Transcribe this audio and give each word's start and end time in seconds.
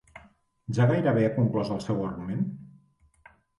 Ja 0.77 0.87
gairebé 0.91 1.27
ha 1.27 1.35
conclòs 1.37 1.71
el 1.77 1.85
seu 1.85 2.03
argument? 2.09 2.43